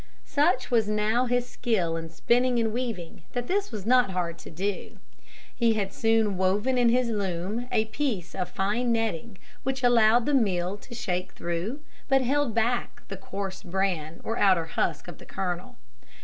[0.25, 4.49] Such was now his skill in spinning and weaving that this was not hard to
[4.49, 4.97] do.
[5.55, 10.33] He had soon woven in his loom a piece of fine netting which allowed the
[10.33, 15.25] meal to shake through, but held back the coarse bran or outer husk of the
[15.27, 15.75] kernel.